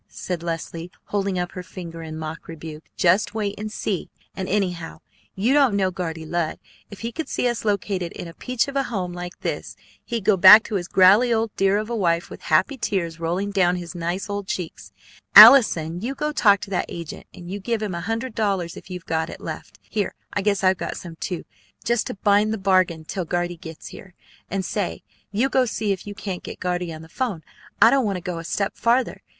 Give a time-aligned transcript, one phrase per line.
[0.07, 2.85] said Leslie, holding up her finger in mock rebuke.
[2.97, 4.09] "Just wait and see!
[4.35, 5.01] And, anyhow,
[5.35, 6.57] you don't know Guardy Lud.
[6.89, 10.23] If he could see us located in a peach of a home like this, he'd
[10.23, 13.75] go back to his growley old dear of a wife with happy tears rolling down
[13.75, 14.91] his nice old cheeks.
[15.35, 18.89] Allison, you go talk to that agent, and you give him a hundred dollars if
[18.89, 21.43] you've got it left here, I guess I've got some, too
[21.85, 24.15] just to bind the bargain till Guardy gets here.
[24.49, 27.43] And say, you go see if you can't get Guardy on the 'phone.
[27.79, 29.21] I don't want to go a step farther.